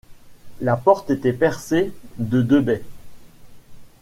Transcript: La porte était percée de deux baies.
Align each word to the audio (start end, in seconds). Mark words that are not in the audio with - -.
La 0.61 0.77
porte 0.77 1.11
était 1.11 1.31
percée 1.31 1.91
de 2.17 2.41
deux 2.41 2.59
baies. 2.61 2.83